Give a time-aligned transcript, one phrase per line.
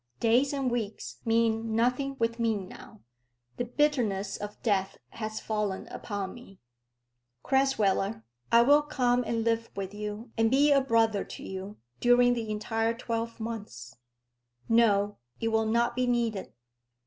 [0.19, 3.01] Days and weeks mean nothing with me now.
[3.57, 6.59] The bitterness of death has fallen upon me."
[7.45, 12.33] "Crasweller, I will come and live with you, and be a brother to you, during
[12.33, 13.95] the entire twelve months."
[14.67, 16.51] "No; it will not be needed.